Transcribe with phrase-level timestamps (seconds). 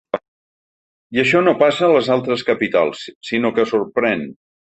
[1.17, 4.27] I això no passa a les altres capitals, sinó que sorprèn.